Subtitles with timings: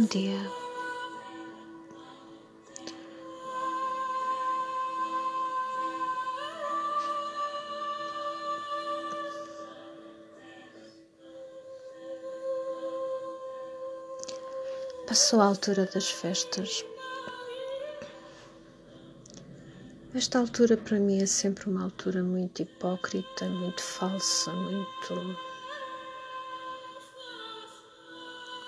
[0.00, 0.50] Dia.
[15.06, 16.86] Passou a altura das festas.
[20.14, 25.36] Esta altura para mim é sempre uma altura muito hipócrita, muito falsa, muito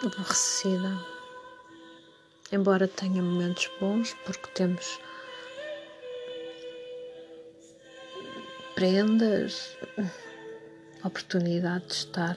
[0.02, 1.13] aborrecida.
[2.55, 5.01] Embora tenha momentos bons, porque temos
[8.77, 9.77] prendas,
[11.03, 12.37] oportunidade de estar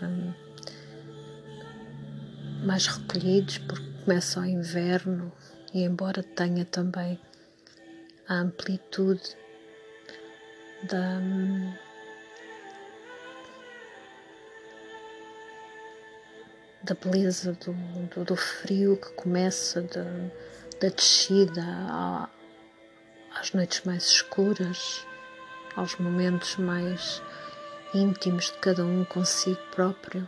[2.66, 5.32] mais recolhidos, porque começa o inverno
[5.72, 7.20] e, embora tenha também
[8.28, 9.38] a amplitude
[10.90, 11.22] da
[16.84, 17.74] da beleza do,
[18.16, 20.04] do, do frio que começa de,
[20.80, 22.30] da descida à,
[23.40, 25.06] às noites mais escuras,
[25.76, 27.22] aos momentos mais
[27.94, 30.28] íntimos de cada um consigo próprio.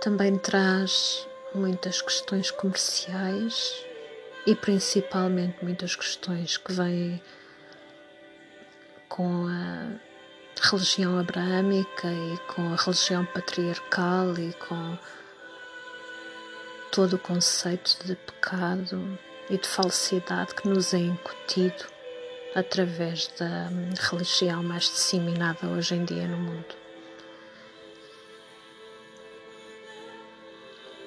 [0.00, 3.84] Também traz muitas questões comerciais
[4.46, 7.22] e principalmente muitas questões que vêm
[9.08, 10.11] com a
[10.62, 14.96] religião abraâmica e com a religião patriarcal e com
[16.92, 19.18] todo o conceito de pecado
[19.50, 21.84] e de falsidade que nos é incutido
[22.54, 23.68] através da
[24.10, 26.82] religião mais disseminada hoje em dia no mundo.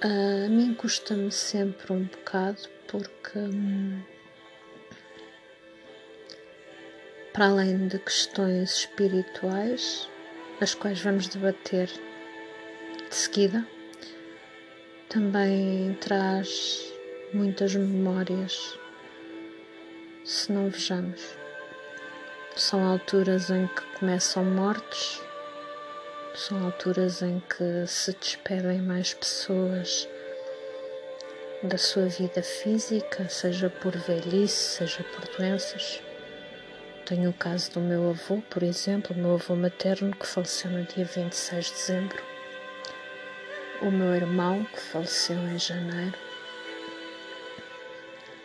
[0.01, 3.39] A mim custa-me sempre um bocado porque
[7.35, 10.09] para além de questões espirituais,
[10.61, 13.67] as quais vamos debater de seguida,
[15.09, 16.93] também traz
[17.33, 18.79] muitas memórias,
[20.23, 21.37] se não vejamos.
[22.55, 25.21] São alturas em que começam mortes,
[26.35, 30.07] são alturas em que se despedem mais pessoas
[31.63, 36.01] da sua vida física, seja por velhice, seja por doenças.
[37.05, 40.83] Tenho o caso do meu avô, por exemplo, o meu avô materno que faleceu no
[40.85, 42.23] dia 26 de dezembro,
[43.83, 46.17] o meu irmão que faleceu em janeiro.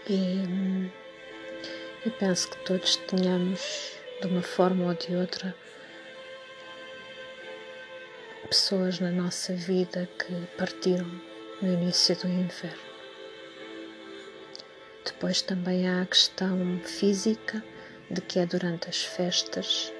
[0.06, 0.90] E,
[2.04, 5.56] e penso que todos tenhamos, de uma forma ou de outra,
[8.46, 11.10] pessoas na nossa vida que partiram
[11.62, 12.90] no início do inverno.
[15.06, 17.64] Depois também há a questão física
[18.10, 19.92] de que é durante as festas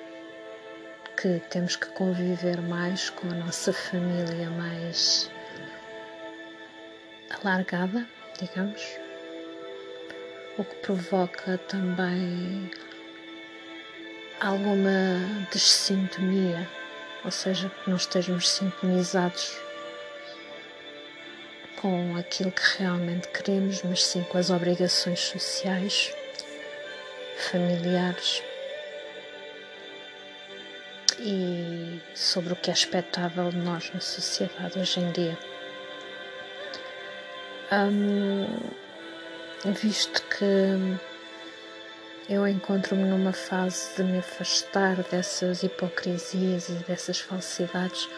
[1.17, 5.31] que temos que conviver mais com a nossa família mais
[7.31, 8.05] alargada,
[8.41, 8.83] digamos,
[10.59, 12.71] o que provoca também
[14.41, 16.69] alguma desintonia,
[17.25, 19.57] ou seja, que não estejamos sintonizados
[21.81, 26.13] com aquilo que realmente queremos, mas sim com as obrigações sociais
[27.41, 28.43] familiares
[31.19, 35.39] e sobre o que é expectável de nós na sociedade hoje em dia.
[39.83, 40.99] visto que
[42.29, 48.09] eu encontro-me numa fase de me afastar dessas hipocrisias e dessas falsidades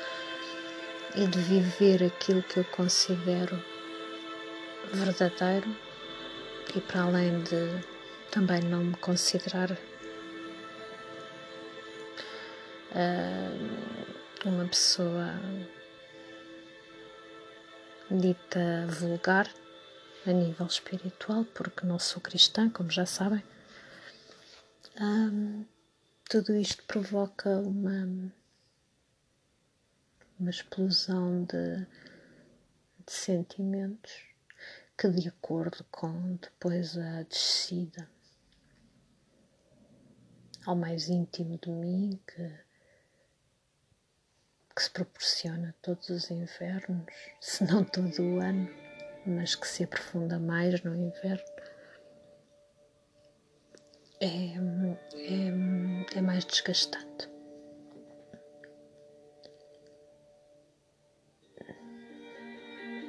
[1.15, 3.62] e de viver aquilo que eu considero
[4.93, 5.75] verdadeiro
[6.75, 7.92] e para além de
[8.32, 9.70] também não me considerar
[12.93, 15.34] uh, uma pessoa
[18.11, 19.52] dita vulgar
[20.26, 23.44] a nível espiritual, porque não sou cristã, como já sabem.
[24.99, 25.67] Um,
[26.25, 28.32] tudo isto provoca uma,
[30.40, 31.87] uma explosão de,
[33.05, 34.25] de sentimentos
[34.96, 38.08] que, de acordo com depois a descida
[40.67, 42.53] ao mais íntimo de mim que,
[44.75, 47.06] que se proporciona todos os invernos,
[47.41, 48.69] se não todo o ano,
[49.26, 51.44] mas que se aprofunda mais no inverno.
[54.20, 54.55] É,
[55.17, 57.31] é, é mais desgastante.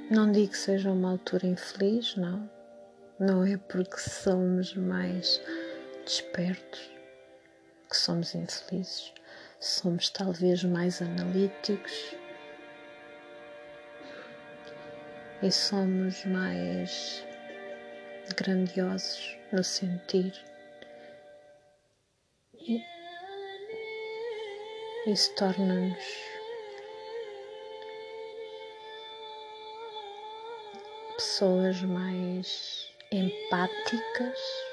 [0.09, 2.49] Não digo que seja uma altura infeliz, não.
[3.19, 5.39] Não é porque somos mais
[6.03, 6.92] despertos
[7.93, 9.13] que somos infelizes,
[9.59, 12.15] somos talvez mais analíticos,
[15.43, 17.23] e somos mais
[18.35, 20.33] grandiosos no sentir.
[22.55, 22.81] E
[25.05, 26.03] isso torna-nos
[31.15, 34.72] pessoas mais empáticas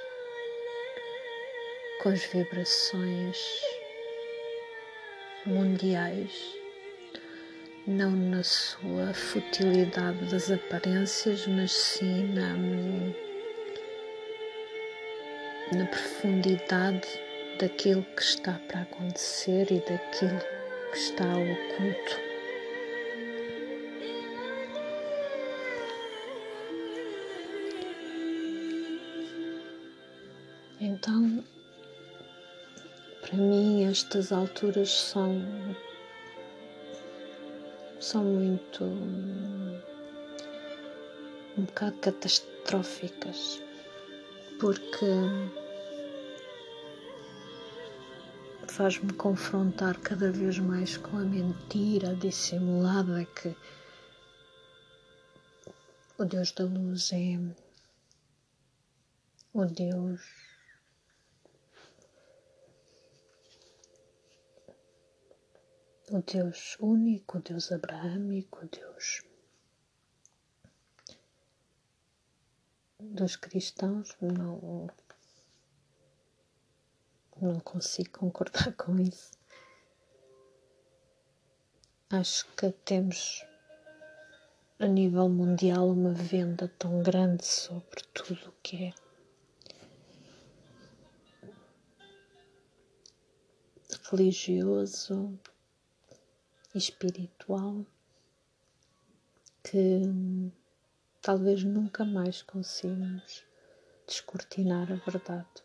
[2.03, 3.61] com as vibrações
[5.45, 6.55] mundiais
[7.87, 12.57] não na sua futilidade das aparências, mas sim na,
[15.77, 17.07] na profundidade
[17.59, 20.41] daquilo que está para acontecer e daquilo
[20.93, 22.31] que está oculto.
[30.81, 31.45] Então,
[33.31, 35.41] para mim, estas alturas são
[38.01, 38.83] são muito
[41.57, 43.63] um bocado catastróficas.
[44.59, 45.07] Porque
[48.67, 53.55] faz-me confrontar cada vez mais com a mentira dissimulada que
[56.19, 57.39] o Deus da luz é
[59.55, 60.40] o Deus
[66.11, 69.23] o Deus único, o Deus abraâmico, o Deus
[72.99, 74.89] dos cristãos, não,
[77.41, 79.31] não consigo concordar com isso.
[82.11, 83.45] Acho que temos
[84.81, 88.95] a nível mundial uma venda tão grande sobre tudo o que é
[94.11, 95.39] religioso,
[96.75, 97.85] espiritual
[99.63, 100.03] que
[101.21, 103.45] talvez nunca mais consigamos
[104.07, 105.63] descortinar a verdade.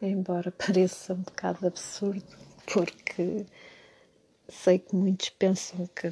[0.00, 2.38] Embora pareça um bocado absurdo,
[2.72, 3.46] porque
[4.48, 6.08] sei que muitos pensam que,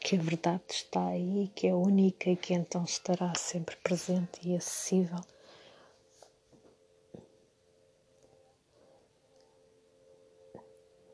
[0.00, 4.54] que a verdade está aí, que é única e que então estará sempre presente e
[4.54, 5.18] acessível.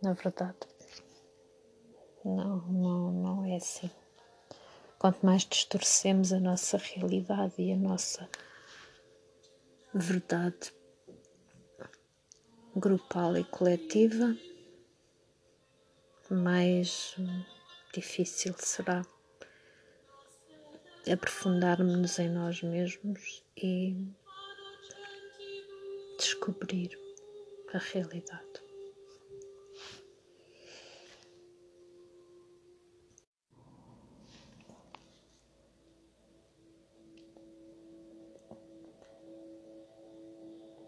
[0.04, 0.58] Na verdade.
[2.24, 3.90] Não, não, não é assim.
[4.98, 8.28] Quanto mais distorcemos a nossa realidade e a nossa
[9.92, 10.72] verdade
[12.74, 14.36] grupal e coletiva,
[16.30, 17.16] mais
[17.92, 19.02] difícil será
[21.10, 23.96] aprofundarmos em nós mesmos e
[26.18, 26.98] descobrir
[27.72, 28.63] a realidade.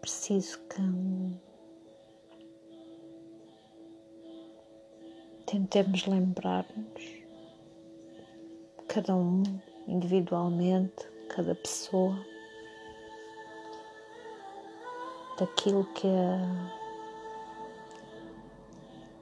[0.07, 0.81] Preciso que
[5.45, 7.03] tentemos lembrar-nos,
[8.87, 9.43] cada um
[9.85, 12.17] individualmente, cada pessoa,
[15.37, 16.71] daquilo que a,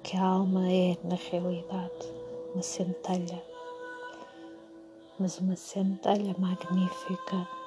[0.04, 2.14] que a alma é na realidade,
[2.54, 3.44] uma centelha,
[5.18, 7.65] mas uma centelha magnífica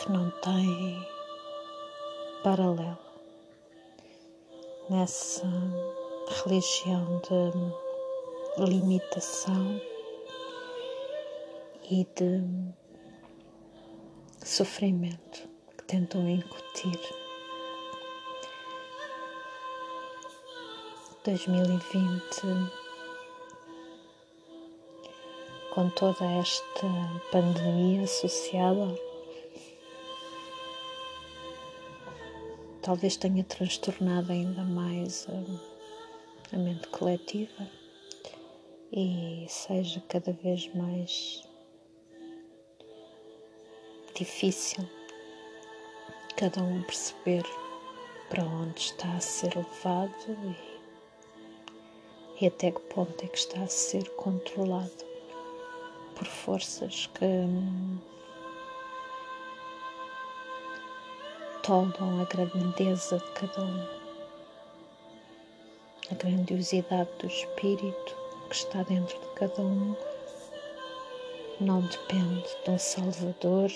[0.00, 1.06] que não tem
[2.42, 2.98] paralelo
[4.88, 5.46] nessa
[6.42, 9.78] religião de limitação
[11.90, 12.42] e de
[14.42, 16.98] sofrimento que tentam incutir.
[21.24, 22.22] 2020
[25.74, 26.86] com toda esta
[27.30, 29.09] pandemia associada
[32.82, 37.68] talvez tenha transtornado ainda mais a, a mente coletiva
[38.92, 41.42] e seja cada vez mais
[44.14, 44.88] difícil
[46.36, 47.44] cada um perceber
[48.30, 50.56] para onde está a ser levado
[52.38, 55.04] e, e até que ponto é que está a ser controlado
[56.14, 57.26] por forças que
[61.70, 63.86] toldam a grandeza de cada um,
[66.10, 68.16] a grandiosidade do espírito
[68.48, 69.94] que está dentro de cada um.
[71.60, 73.70] Não depende de um Salvador,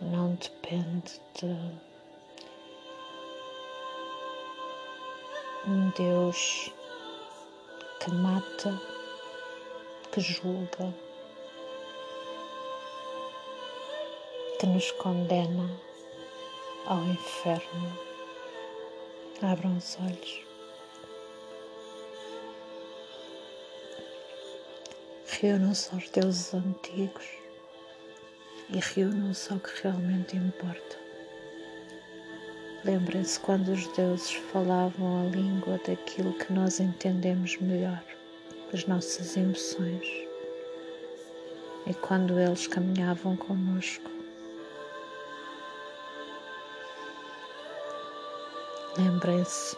[0.00, 1.46] não depende de
[5.68, 6.72] um Deus
[8.00, 8.76] que mata,
[10.10, 10.92] que julga,
[14.58, 15.89] que nos condena
[16.86, 17.98] ao inferno.
[19.42, 20.44] Abram os olhos.
[25.40, 27.26] Reúnam-se aos deuses antigos
[28.68, 30.98] e reúnam-se ao que realmente importa.
[32.84, 38.02] Lembrem-se quando os deuses falavam a língua daquilo que nós entendemos melhor,
[38.72, 40.06] as nossas emoções,
[41.86, 44.19] e quando eles caminhavam conosco.
[49.02, 49.74] Lembrem-se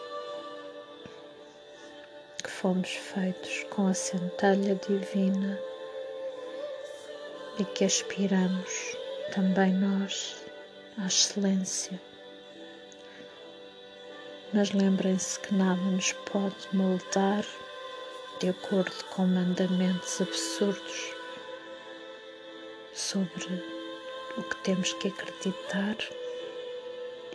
[2.43, 5.57] que fomos feitos com a centelha divina
[7.57, 8.97] e que aspiramos
[9.33, 10.35] também nós
[10.97, 12.01] à excelência.
[14.51, 17.45] Mas lembrem-se que nada nos pode moldar
[18.41, 21.15] de acordo com mandamentos absurdos
[22.93, 23.63] sobre
[24.35, 25.95] o que temos que acreditar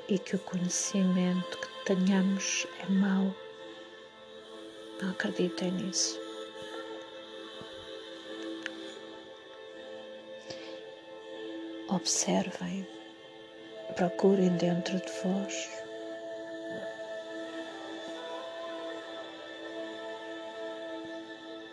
[0.06, 3.34] e que o conhecimento que tenhamos é mau.
[5.00, 6.20] Não acreditem nisso.
[11.88, 12.86] Observem,
[13.96, 15.70] procurem dentro de vós.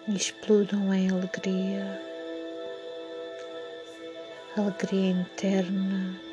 [0.07, 2.01] Explodam em alegria,
[4.55, 6.24] alegria interna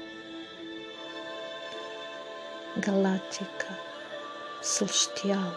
[2.79, 3.79] galáctica,
[4.62, 5.55] celestial,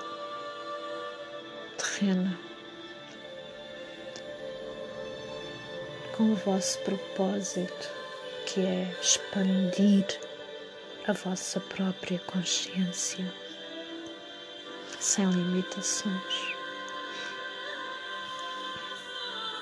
[1.78, 2.38] terrena,
[6.16, 7.90] com o vosso propósito,
[8.46, 10.06] que é expandir
[11.08, 13.26] a vossa própria consciência
[15.00, 16.56] sem limitações.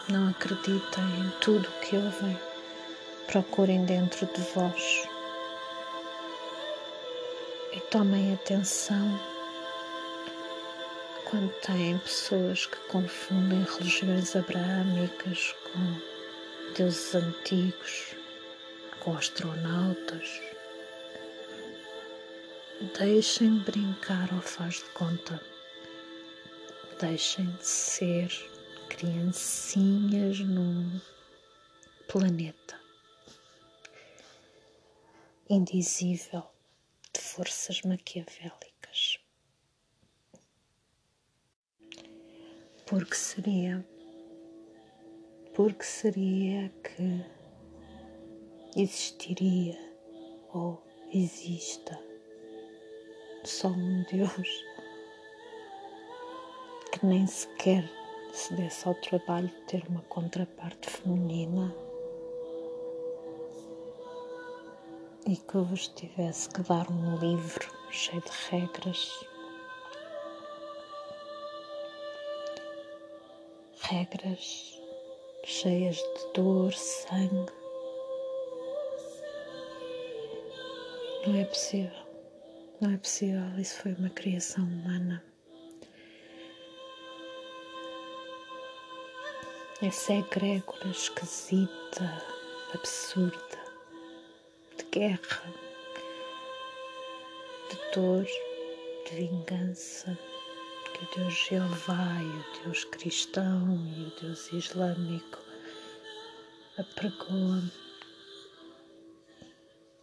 [0.09, 2.39] Não acreditem em tudo o que ouvem,
[3.27, 5.12] procurem dentro de vós
[7.75, 9.19] e tomem atenção
[11.25, 18.15] quando têm pessoas que confundem religiões abraâmicas com deuses antigos,
[18.99, 20.39] com astronautas.
[22.99, 25.41] Deixem de brincar ao faz de conta.
[26.99, 28.29] Deixem de ser
[28.89, 31.01] criancinhas num
[32.07, 32.79] planeta
[35.49, 36.52] indizível
[37.35, 39.17] forças maquiavélicas.
[42.85, 43.83] Porque seria,
[45.55, 47.25] porque seria que
[48.79, 49.79] existiria
[50.53, 51.99] ou exista
[53.43, 54.49] só um Deus
[56.91, 57.83] que nem sequer
[58.31, 61.73] se desse ao trabalho de ter uma contraparte feminina
[65.27, 69.25] e que eu vos tivesse que dar um livro cheio de regras.
[73.81, 74.79] Regras
[75.45, 77.51] cheias de dor, sangue.
[81.25, 82.03] Não é possível.
[82.81, 83.59] Não é possível.
[83.59, 85.23] Isso foi uma criação humana.
[89.81, 92.23] Essa egrégora esquisita,
[92.73, 93.62] absurda
[94.93, 95.51] guerra,
[97.67, 98.27] de dor,
[99.09, 100.15] de vingança,
[100.93, 105.39] que o Deus Jeová e o Deus cristão e o Deus islâmico
[106.77, 107.71] apregoam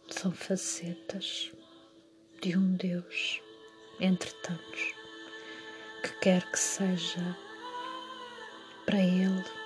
[0.09, 1.53] são facetas
[2.41, 3.39] de um Deus
[3.97, 4.93] entre tantos
[6.03, 7.37] que quer que seja
[8.85, 9.60] para Ele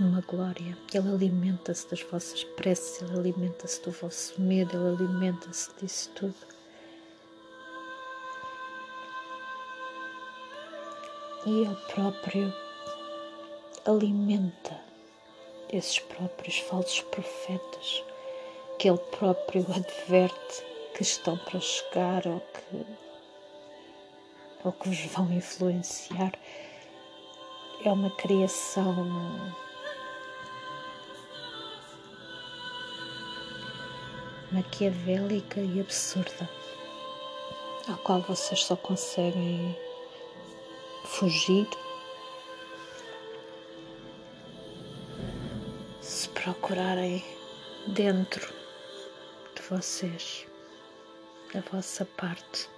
[0.00, 0.76] numa glória.
[0.92, 6.34] Ele alimenta-se das vossas preces, ele alimenta-se do vosso medo, ele alimenta-se disso tudo.
[11.46, 12.52] E ele próprio
[13.84, 14.80] alimenta
[15.70, 18.02] esses próprios falsos profetas
[18.78, 20.64] que ele próprio adverte
[20.94, 22.86] que estão para chegar ou que,
[24.64, 26.32] ou que vos vão influenciar.
[27.84, 28.94] É uma criação
[34.52, 36.48] maquiavélica e absurda,
[37.88, 39.76] ao qual vocês só conseguem
[41.04, 41.68] fugir
[46.00, 47.24] se procurarem
[47.88, 48.52] dentro
[49.54, 50.46] de vocês,
[51.52, 52.68] da vossa parte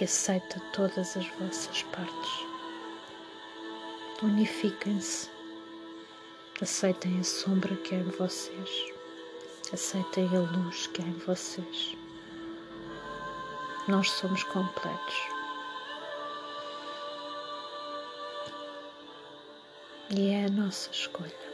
[0.00, 2.30] que aceita todas as vossas partes.
[4.22, 5.28] Unifiquem-se,
[6.62, 8.92] aceitem a sombra que há em vocês,
[9.72, 11.96] aceitem a luz que há em vocês.
[13.88, 15.16] Nós somos completos.
[20.10, 21.50] E é a nossa escolha.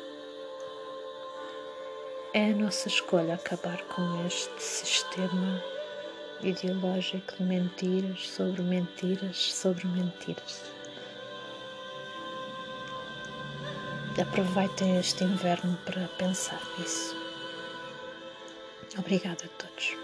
[2.35, 5.63] É a nossa escolha acabar com este sistema
[6.43, 10.76] ideológico de mentiras sobre mentiras sobre mentiras.
[14.21, 17.15] Aproveitem este inverno para pensar nisso.
[18.99, 19.95] Obrigada a todos.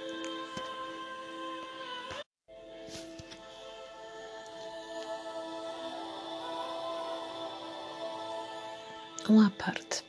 [9.30, 10.04] Um à parte.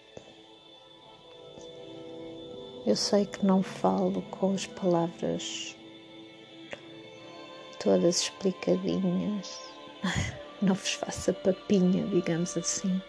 [2.86, 5.78] Eu sei que não falo com as palavras
[7.80, 9.62] todas explicadinhas,
[10.62, 13.02] não vos faça papinha, digamos assim.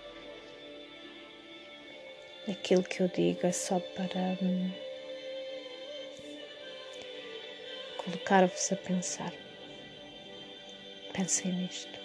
[2.47, 4.71] Aquilo que eu digo é só para hum,
[7.97, 9.33] colocar-vos a pensar.
[11.15, 12.04] Pensem nisto.